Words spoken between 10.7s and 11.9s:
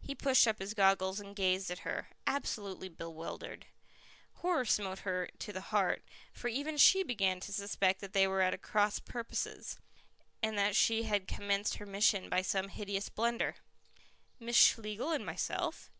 she had commenced her